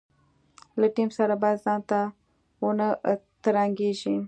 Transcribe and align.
له 0.79 0.87
ټیم 0.95 1.09
سره 1.17 1.33
باید 1.41 1.63
ځانته 1.65 1.99
ونه 2.63 2.87
ترنګېږي. 3.43 4.15